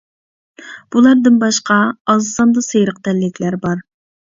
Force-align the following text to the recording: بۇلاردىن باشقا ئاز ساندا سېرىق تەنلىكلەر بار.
بۇلاردىن 0.95 1.37
باشقا 1.43 1.77
ئاز 2.15 2.33
ساندا 2.39 2.65
سېرىق 2.71 3.01
تەنلىكلەر 3.09 3.61
بار. 3.69 3.89